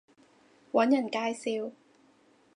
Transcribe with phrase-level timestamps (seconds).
[0.71, 1.73] 搵人介紹